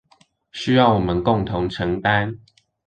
[0.49, 2.39] 需要我們共同承擔